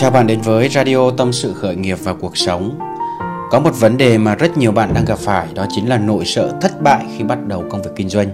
[0.00, 2.78] Chào bạn đến với Radio Tâm sự khởi nghiệp và cuộc sống.
[3.50, 6.24] Có một vấn đề mà rất nhiều bạn đang gặp phải, đó chính là nỗi
[6.24, 8.28] sợ thất bại khi bắt đầu công việc kinh doanh.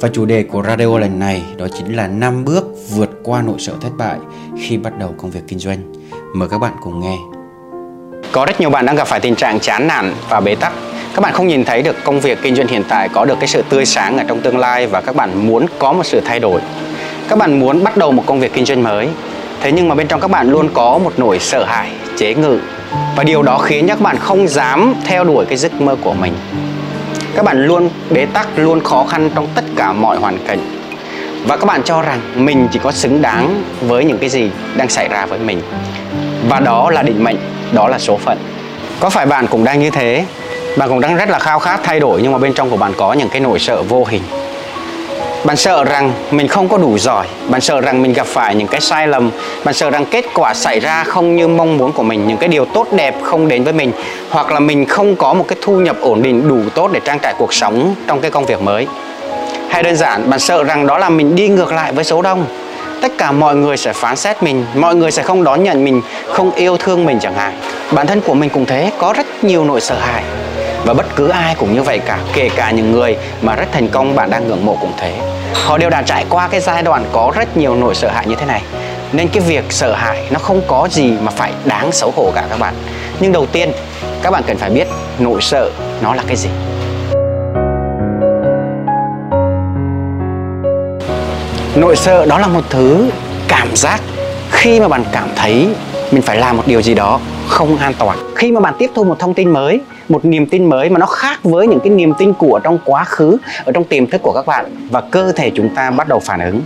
[0.00, 3.54] Và chủ đề của radio lần này, đó chính là 5 bước vượt qua nỗi
[3.58, 4.18] sợ thất bại
[4.60, 5.78] khi bắt đầu công việc kinh doanh.
[6.34, 7.16] Mời các bạn cùng nghe.
[8.32, 10.72] Có rất nhiều bạn đang gặp phải tình trạng chán nản và bế tắc.
[11.14, 13.48] Các bạn không nhìn thấy được công việc kinh doanh hiện tại có được cái
[13.48, 16.40] sự tươi sáng ở trong tương lai và các bạn muốn có một sự thay
[16.40, 16.60] đổi.
[17.28, 19.08] Các bạn muốn bắt đầu một công việc kinh doanh mới
[19.62, 22.58] thế nhưng mà bên trong các bạn luôn có một nỗi sợ hãi, chế ngự.
[23.16, 26.32] Và điều đó khiến các bạn không dám theo đuổi cái giấc mơ của mình.
[27.34, 30.58] Các bạn luôn, bế tắc, luôn khó khăn trong tất cả mọi hoàn cảnh.
[31.46, 34.88] Và các bạn cho rằng mình chỉ có xứng đáng với những cái gì đang
[34.88, 35.62] xảy ra với mình.
[36.48, 37.36] Và đó là định mệnh,
[37.72, 38.38] đó là số phận.
[39.00, 40.24] Có phải bạn cũng đang như thế?
[40.76, 42.92] Bạn cũng đang rất là khao khát thay đổi, nhưng mà bên trong của bạn
[42.96, 44.22] có những cái nỗi sợ vô hình
[45.44, 48.66] bạn sợ rằng mình không có đủ giỏi, bạn sợ rằng mình gặp phải những
[48.68, 49.30] cái sai lầm,
[49.64, 52.48] bạn sợ rằng kết quả xảy ra không như mong muốn của mình, những cái
[52.48, 53.92] điều tốt đẹp không đến với mình,
[54.30, 57.18] hoặc là mình không có một cái thu nhập ổn định đủ tốt để trang
[57.18, 58.86] trải cuộc sống trong cái công việc mới.
[59.68, 62.46] Hay đơn giản, bạn sợ rằng đó là mình đi ngược lại với số đông.
[63.00, 66.02] Tất cả mọi người sẽ phán xét mình, mọi người sẽ không đón nhận mình,
[66.28, 67.52] không yêu thương mình chẳng hạn.
[67.92, 70.22] Bản thân của mình cũng thế, có rất nhiều nỗi sợ hãi
[70.84, 73.88] và bất cứ ai cũng như vậy cả, kể cả những người mà rất thành
[73.88, 75.14] công, bạn đang ngưỡng mộ cũng thế.
[75.54, 78.34] Họ đều đã trải qua cái giai đoạn có rất nhiều nỗi sợ hãi như
[78.34, 78.62] thế này.
[79.12, 82.44] Nên cái việc sợ hãi nó không có gì mà phải đáng xấu hổ cả
[82.50, 82.74] các bạn.
[83.20, 83.72] Nhưng đầu tiên,
[84.22, 84.88] các bạn cần phải biết
[85.18, 85.70] nỗi sợ
[86.02, 86.48] nó là cái gì.
[91.74, 93.10] Nỗi sợ đó là một thứ
[93.48, 94.00] cảm giác
[94.50, 95.68] khi mà bạn cảm thấy
[96.10, 98.18] mình phải làm một điều gì đó không an toàn.
[98.36, 101.06] Khi mà bạn tiếp thu một thông tin mới một niềm tin mới mà nó
[101.06, 104.32] khác với những cái niềm tin của trong quá khứ ở trong tiềm thức của
[104.32, 104.88] các bạn.
[104.90, 106.62] Và cơ thể chúng ta bắt đầu phản ứng.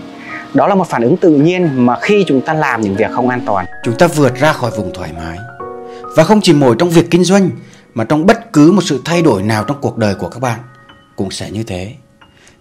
[0.54, 3.28] Đó là một phản ứng tự nhiên mà khi chúng ta làm những việc không
[3.28, 3.66] an toàn.
[3.84, 5.38] Chúng ta vượt ra khỏi vùng thoải mái.
[6.16, 7.50] Và không chỉ mỗi trong việc kinh doanh
[7.94, 10.58] mà trong bất cứ một sự thay đổi nào trong cuộc đời của các bạn
[11.16, 11.92] cũng sẽ như thế.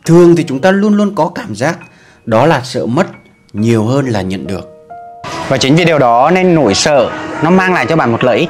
[0.06, 1.78] Thường thì chúng ta luôn luôn có cảm giác
[2.26, 3.08] đó là sợ mất
[3.54, 4.72] nhiều hơn là nhận được.
[5.48, 7.10] Và chính vì điều đó nên nỗi sợ
[7.44, 8.50] nó mang lại cho bạn một lợi ích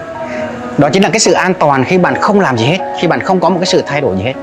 [0.78, 3.20] đó chính là cái sự an toàn khi bạn không làm gì hết, khi bạn
[3.20, 4.34] không có một cái sự thay đổi gì hết.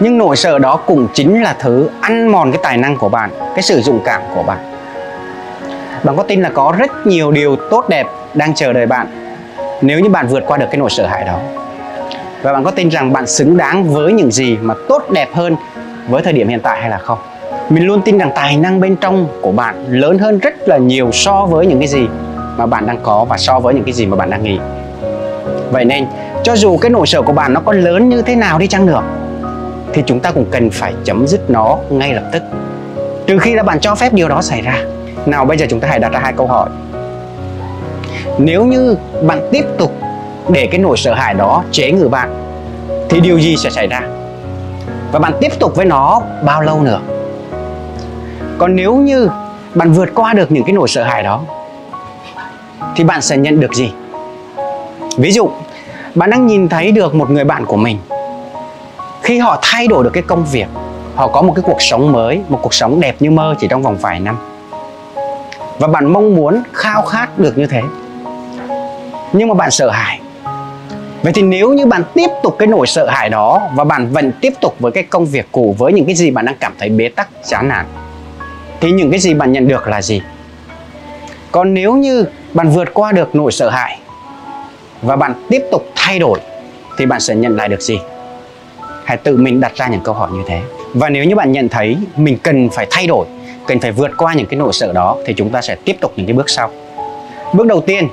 [0.00, 3.30] Nhưng nỗi sợ đó cũng chính là thứ ăn mòn cái tài năng của bạn,
[3.54, 4.58] cái sự dụng cảm của bạn.
[6.04, 9.06] Bạn có tin là có rất nhiều điều tốt đẹp đang chờ đợi bạn
[9.80, 11.38] nếu như bạn vượt qua được cái nỗi sợ hãi đó?
[12.42, 15.56] Và bạn có tin rằng bạn xứng đáng với những gì mà tốt đẹp hơn
[16.08, 17.18] với thời điểm hiện tại hay là không?
[17.68, 21.10] Mình luôn tin rằng tài năng bên trong của bạn lớn hơn rất là nhiều
[21.12, 22.08] so với những cái gì
[22.56, 24.58] mà bạn đang có và so với những cái gì mà bạn đang nghĩ
[25.70, 26.06] vậy nên,
[26.42, 28.86] cho dù cái nỗi sợ của bạn nó có lớn như thế nào đi chăng
[28.86, 29.02] nữa,
[29.92, 32.42] thì chúng ta cũng cần phải chấm dứt nó ngay lập tức.
[33.26, 34.76] Trừ khi là bạn cho phép điều đó xảy ra.
[35.26, 36.68] Nào, bây giờ chúng ta hãy đặt ra hai câu hỏi.
[38.38, 39.92] Nếu như bạn tiếp tục
[40.48, 42.34] để cái nỗi sợ hãi đó chế ngự bạn,
[43.08, 44.00] thì điều gì sẽ xảy ra?
[45.12, 47.00] Và bạn tiếp tục với nó bao lâu nữa?
[48.58, 49.28] Còn nếu như
[49.74, 51.40] bạn vượt qua được những cái nỗi sợ hãi đó,
[52.96, 53.92] thì bạn sẽ nhận được gì?
[55.16, 55.50] Ví dụ,
[56.14, 57.98] bạn đang nhìn thấy được một người bạn của mình.
[59.22, 60.66] Khi họ thay đổi được cái công việc,
[61.14, 63.82] họ có một cái cuộc sống mới, một cuộc sống đẹp như mơ chỉ trong
[63.82, 64.36] vòng vài năm.
[65.78, 67.82] Và bạn mong muốn khao khát được như thế.
[69.32, 70.20] Nhưng mà bạn sợ hãi.
[71.22, 74.32] Vậy thì nếu như bạn tiếp tục cái nỗi sợ hãi đó và bạn vẫn
[74.40, 76.88] tiếp tục với cái công việc cũ, với những cái gì bạn đang cảm thấy
[76.88, 77.86] bế tắc, chán nản,
[78.80, 80.22] thì những cái gì bạn nhận được là gì?
[81.52, 83.98] Còn nếu như bạn vượt qua được nỗi sợ hãi
[85.02, 86.38] và bạn tiếp tục thay đổi,
[86.98, 87.98] thì bạn sẽ nhận lại được gì?
[89.04, 90.60] Hãy tự mình đặt ra những câu hỏi như thế.
[90.94, 93.26] Và nếu như bạn nhận thấy mình cần phải thay đổi,
[93.66, 96.12] cần phải vượt qua những cái nỗi sợ đó, thì chúng ta sẽ tiếp tục
[96.16, 96.70] những cái bước sau.
[97.52, 98.08] Bước đầu tiên,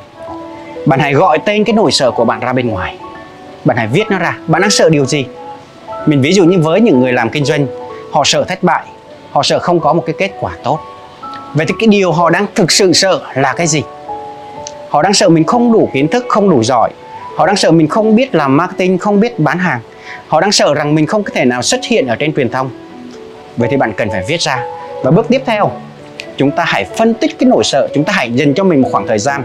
[0.86, 2.98] bạn hãy gọi tên cái nỗi sợ của bạn ra bên ngoài.
[3.66, 5.26] Bạn hãy viết nó ra, bạn đang sợ điều gì?
[6.06, 7.68] Mình ví dụ như với những người làm kinh doanh,
[8.12, 8.84] họ sợ thất bại,
[9.32, 10.80] họ sợ không có một cái kết quả tốt.
[11.54, 13.84] Vậy thì cái điều họ đang thực sự sợ là cái gì?
[14.94, 16.90] Họ đang sợ mình không đủ kiến thức, không đủ giỏi.
[17.36, 19.80] Họ đang sợ mình không biết làm marketing, không biết bán hàng.
[20.28, 22.70] Họ đang sợ rằng mình không có thể nào xuất hiện ở trên truyền thông.
[23.58, 24.64] Vậy thì bạn cần phải viết ra.
[25.04, 25.72] Và bước tiếp theo,
[26.38, 27.88] chúng ta hãy phân tích cái nỗi sợ.
[27.94, 29.44] Chúng ta hãy dành cho mình một khoảng thời gian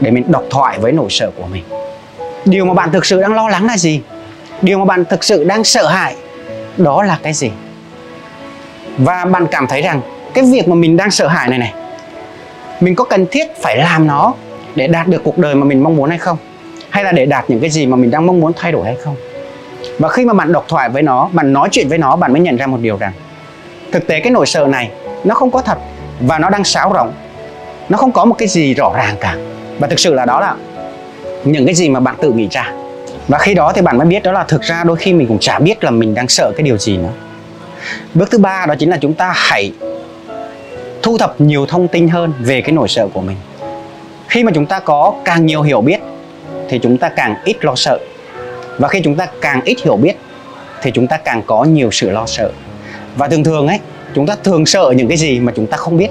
[0.00, 1.64] để mình đọc thoại với nỗi sợ của mình.
[2.44, 4.00] Điều mà bạn thực sự đang lo lắng là gì?
[4.62, 6.14] Điều mà bạn thực sự đang sợ hãi,
[6.76, 7.50] đó là cái gì?
[8.98, 10.00] Và bạn cảm thấy rằng
[10.34, 11.72] cái việc mà mình đang sợ hãi này này,
[12.80, 14.34] mình có cần thiết phải làm nó
[14.74, 16.38] để đạt được cuộc đời mà mình mong muốn hay không?
[16.90, 18.96] Hay là để đạt những cái gì mà mình đang mong muốn thay đổi hay
[19.04, 19.16] không?
[19.98, 22.40] Và khi mà bạn độc thoại với nó, bạn nói chuyện với nó, bạn mới
[22.40, 23.12] nhận ra một điều rằng,
[23.92, 24.90] thực tế cái nỗi sợ này,
[25.24, 25.78] nó không có thật
[26.20, 27.12] và nó đang xáo rỗng.
[27.88, 29.36] Nó không có một cái gì rõ ràng cả.
[29.78, 30.54] Và thực sự là đó là
[31.44, 32.72] những cái gì mà bạn tự nghĩ ra.
[33.28, 35.38] Và khi đó thì bạn mới biết đó là thực ra đôi khi mình cũng
[35.38, 37.12] chả biết là mình đang sợ cái điều gì nữa.
[38.14, 39.72] Bước thứ ba đó chính là chúng ta hãy
[41.02, 43.36] thu thập nhiều thông tin hơn về cái nỗi sợ của mình
[44.34, 46.00] khi mà chúng ta có càng nhiều hiểu biết,
[46.68, 47.98] thì chúng ta càng ít lo sợ.
[48.78, 50.16] Và khi chúng ta càng ít hiểu biết,
[50.82, 52.50] thì chúng ta càng có nhiều sự lo sợ.
[53.16, 53.78] Và thường thường ấy,
[54.14, 56.08] chúng ta thường sợ những cái gì mà chúng ta không biết.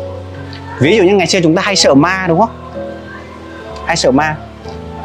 [0.80, 2.50] Ví dụ như ngày xưa chúng ta hay sợ ma, đúng không?
[3.86, 4.36] Hay sợ ma.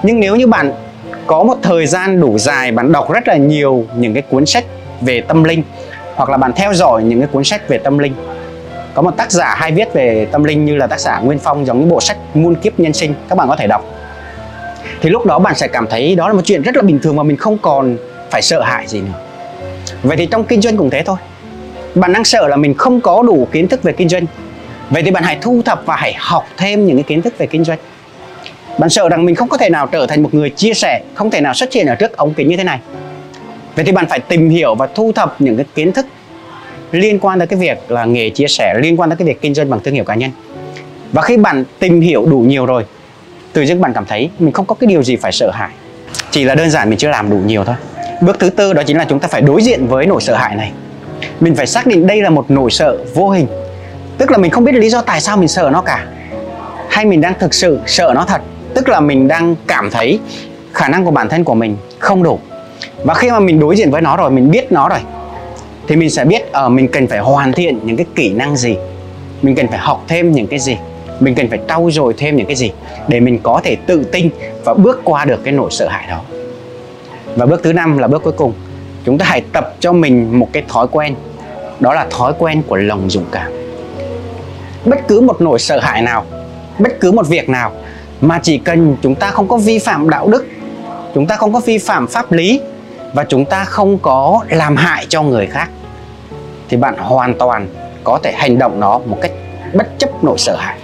[0.03, 0.73] Nhưng nếu như bạn
[1.27, 4.65] có một thời gian đủ dài, bạn đọc rất là nhiều những cái cuốn sách
[5.01, 5.63] về tâm linh,
[6.15, 8.15] hoặc là bạn theo dõi những cái cuốn sách về tâm linh
[8.99, 11.67] có một tác giả hay viết về tâm linh như là tác giả Nguyên Phong
[11.67, 13.85] giống như bộ sách muôn kiếp nhân sinh, các bạn có thể đọc.
[15.01, 17.17] Thì lúc đó bạn sẽ cảm thấy đó là một chuyện rất là bình thường
[17.17, 17.97] mà mình không còn
[18.31, 19.13] phải sợ hãi gì nữa.
[20.03, 21.17] Vậy thì trong kinh doanh cũng thế thôi.
[21.95, 24.27] Bạn đang sợ là mình không có đủ kiến thức về kinh doanh.
[24.91, 27.47] Vậy thì bạn hãy thu thập và hãy học thêm những cái kiến thức về
[27.47, 27.79] kinh doanh.
[28.79, 31.31] Bạn sợ rằng mình không có thể nào trở thành một người chia sẻ, không
[31.31, 32.81] thể nào xuất hiện ở trước ống kính như thế này.
[33.77, 36.07] Vậy thì bạn phải tìm hiểu và thu thập những cái kiến thức
[36.93, 39.55] liên quan tới cái việc là nghề chia sẻ, liên quan tới cái việc kinh
[39.55, 40.31] doanh bằng thương hiệu cá nhân.
[41.13, 42.85] Và khi bạn tìm hiểu đủ nhiều rồi,
[43.53, 45.71] tự dưng bạn cảm thấy mình không có cái điều gì phải sợ hãi.
[46.31, 47.77] Chỉ là đơn giản mình chưa làm đủ nhiều thôi.
[48.23, 50.55] Bước thứ tư đó chính là chúng ta phải đối diện với nỗi sợ hãi
[50.57, 50.73] này.
[51.41, 53.47] Mình phải xác định đây là một nỗi sợ vô hình.
[54.19, 56.07] Tức là mình không biết lý do tại sao mình sợ nó cả.
[56.89, 58.41] Hay mình đang thực sự sợ nó thật.
[58.75, 60.19] Tức là mình đang cảm thấy
[60.75, 62.39] khả năng của bản thân của mình không đủ.
[63.05, 64.99] Và khi mà mình đối diện với nó rồi, mình biết nó rồi
[65.89, 68.57] thì mình sẽ biết ở uh, mình cần phải hoàn thiện những cái kỹ năng
[68.57, 68.77] gì.
[69.43, 70.77] Mình cần phải học thêm những cái gì.
[71.21, 72.73] Mình cần phải trau dồi thêm những cái gì
[73.09, 74.31] để mình có thể tự tin
[74.65, 76.21] và bước qua được cái nỗi sợ hãi đó.
[77.37, 78.53] Và bước thứ năm là bước cuối cùng.
[79.05, 81.15] Chúng ta hãy tập cho mình một cái thói quen.
[81.81, 83.53] Đó là thói quen của lòng dũng cảm.
[84.85, 86.25] Bất cứ một nỗi sợ hãi nào
[86.79, 87.73] bất cứ một việc nào
[88.21, 90.47] mà chỉ cần chúng ta không có vi phạm đạo đức
[91.15, 92.61] chúng ta không có vi phạm pháp lý
[93.13, 95.69] và chúng ta không có làm hại cho người khác,
[96.69, 97.69] thì bạn hoàn toàn
[98.05, 99.33] có thể hành động nó một cách
[99.75, 100.79] bất chấp nỗi sợ hãi.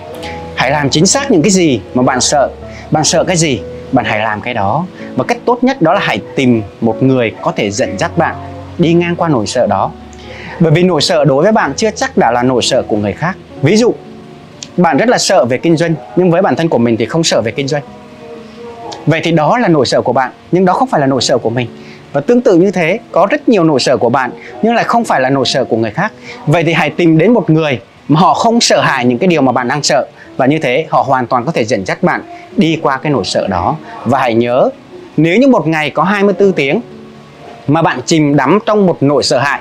[0.54, 2.48] Hãy làm chính xác những cái gì mà bạn sợ.
[2.90, 3.60] Bạn sợ cái gì,
[3.92, 4.86] bạn hãy làm cái đó.
[5.16, 8.34] Và cách tốt nhất đó là hãy tìm một người có thể dẫn dắt bạn
[8.78, 9.90] đi ngang qua nỗi sợ đó.
[10.60, 13.12] Bởi vì nỗi sợ đối với bạn chưa chắc đã là nỗi sợ của người
[13.12, 13.36] khác.
[13.62, 13.94] Ví dụ,
[14.76, 17.24] bạn rất là sợ về kinh doanh, nhưng với bản thân của mình thì không
[17.24, 17.82] sợ về kinh doanh.
[19.06, 21.38] Vậy thì đó là nỗi sợ của bạn, nhưng đó không phải là nỗi sợ
[21.38, 21.68] của mình
[22.14, 24.30] và tương tự như thế có rất nhiều nỗi sợ của bạn
[24.62, 26.12] nhưng lại không phải là nỗi sợ của người khác.
[26.46, 29.42] Vậy thì hãy tìm đến một người mà họ không sợ hãi những cái điều
[29.42, 30.06] mà bạn đang sợ.
[30.36, 32.22] Và như thế họ hoàn toàn có thể dẫn dắt bạn
[32.56, 33.76] đi qua cái nỗi sợ đó.
[34.04, 34.70] Và hãy nhớ
[35.16, 36.80] nếu như một ngày có 24 tiếng
[37.66, 39.60] mà bạn chìm đắm trong một nỗi sợ hãi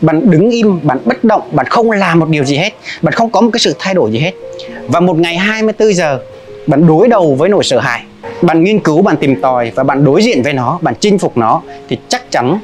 [0.00, 2.70] bạn đứng im, bạn bất động, bạn không làm một điều gì hết,
[3.02, 4.32] bạn không có một cái sự thay đổi gì hết.
[4.88, 6.18] Và một ngày 24 giờ
[6.66, 8.02] bạn đối đầu với nỗi sợ hãi,
[8.42, 11.36] bạn nghiên cứu, bạn tìm tòi và bạn đối diện với nó, bạn chinh phục
[11.36, 12.58] nó thì chắc chắn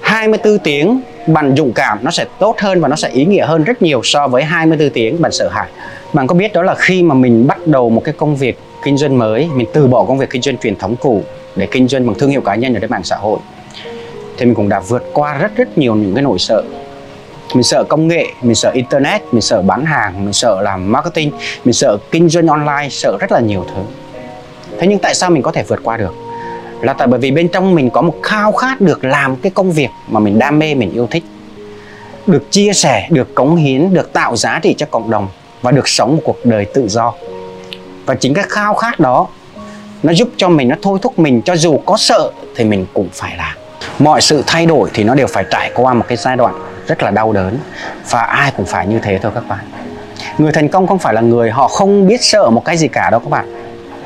[0.00, 3.64] 24 tiếng bạn dũng cảm nó sẽ tốt hơn và nó sẽ ý nghĩa hơn
[3.64, 5.68] rất nhiều so với 24 tiếng bạn sợ hãi.
[6.12, 8.96] Bạn có biết đó là khi mà mình bắt đầu một cái công việc kinh
[8.96, 11.22] doanh mới, mình từ bỏ công việc kinh doanh truyền thống cũ
[11.56, 13.38] để kinh doanh bằng thương hiệu cá nhân ở trên mạng xã hội
[14.38, 16.62] thì mình cũng đã vượt qua rất rất nhiều những cái nỗi sợ
[17.54, 21.30] mình sợ công nghệ mình sợ internet mình sợ bán hàng mình sợ làm marketing
[21.64, 23.82] mình sợ kinh doanh online sợ rất là nhiều thứ
[24.80, 26.14] thế nhưng tại sao mình có thể vượt qua được?
[26.80, 29.72] Là tại bởi vì bên trong mình có một khao khát được làm cái công
[29.72, 31.24] việc mà mình đam mê, mình yêu thích.
[32.26, 35.28] Được chia sẻ, được cống hiến, được tạo giá trị cho cộng đồng
[35.62, 37.12] và được sống một cuộc đời tự do.
[38.06, 39.26] Và chính cái khao khát đó,
[40.02, 43.08] nó giúp cho mình, nó thôi thúc mình cho dù có sợ thì mình cũng
[43.12, 43.56] phải làm.
[43.98, 46.54] Mọi sự thay đổi thì nó đều phải trải qua một cái giai đoạn
[46.86, 47.58] rất là đau đớn
[48.10, 49.64] và ai cũng phải như thế thôi các bạn.
[50.38, 53.10] Người thành công không phải là người họ không biết sợ một cái gì cả
[53.10, 53.59] đâu các bạn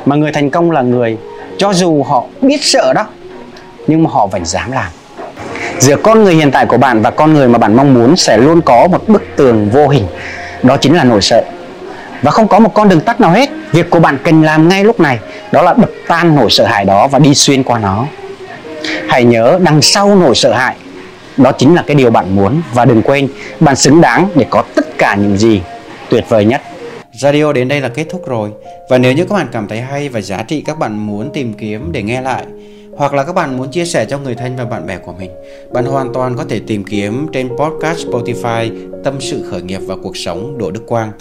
[0.04, 1.16] mà người thành công là người,
[1.58, 3.06] cho dù họ biết sợ đó,
[3.86, 4.86] nhưng mà họ vẫn dám làm.
[5.78, 8.36] Giữa con người hiện tại của bạn và con người mà bạn mong muốn sẽ
[8.36, 10.06] luôn có một bức tường vô hình,
[10.62, 11.44] đó chính là nỗi sợ.
[12.22, 14.84] Và không có một con đường tắt nào hết, việc của bạn cần làm ngay
[14.84, 15.18] lúc này,
[15.52, 18.06] đó là đập tan nỗi sợ hãi đó và đi xuyên qua nó.
[19.08, 20.74] Hãy nhớ đằng sau nỗi sợ hãi,
[21.36, 22.62] đó chính là cái điều bạn muốn.
[22.72, 23.28] Và đừng quên,
[23.60, 25.60] bạn xứng đáng để có tất cả những gì
[26.08, 26.62] tuyệt vời nhất.
[27.20, 28.50] Radio đến đây là kết thúc rồi
[28.90, 31.54] và nếu như các bạn cảm thấy hay và giá trị các bạn muốn tìm
[31.54, 32.46] kiếm để nghe lại
[32.96, 35.30] hoặc là các bạn muốn chia sẻ cho người thân và bạn bè của mình
[35.72, 39.96] bạn hoàn toàn có thể tìm kiếm trên podcast Spotify tâm sự khởi nghiệp và
[40.02, 41.12] cuộc sống Đỗ Đức Quang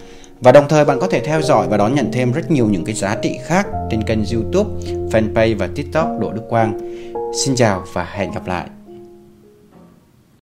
[0.44, 2.86] và đồng thời bạn có thể theo dõi và đón nhận thêm rất nhiều những
[2.86, 4.70] cái giá trị khác trên kênh YouTube,
[5.12, 6.80] fanpage và TikTok Đỗ Đức Quang.
[7.46, 8.83] Xin chào và hẹn gặp lại.